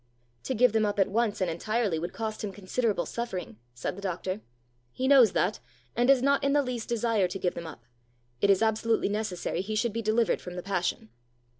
"To 0.45 0.55
give 0.55 0.73
them 0.73 0.83
up 0.83 0.97
at 0.97 1.09
once 1.11 1.41
and 1.41 1.51
entirely 1.51 1.99
would 1.99 2.11
cost 2.11 2.43
him 2.43 2.51
considerable 2.51 3.05
suffering," 3.05 3.59
said 3.75 3.95
the 3.95 4.01
doctor. 4.01 4.41
"He 4.91 5.07
knows 5.07 5.33
that, 5.33 5.59
and 5.95 6.07
does 6.07 6.23
not 6.23 6.43
in 6.43 6.53
the 6.53 6.63
least 6.63 6.89
desire 6.89 7.27
to 7.27 7.37
give 7.37 7.53
them 7.53 7.67
up. 7.67 7.83
It 8.41 8.49
is 8.49 8.63
absolutely 8.63 9.09
necessary 9.09 9.61
he 9.61 9.75
should 9.75 9.93
be 9.93 10.01
delivered 10.01 10.41
from 10.41 10.55
the 10.55 10.63
passion." 10.63 11.09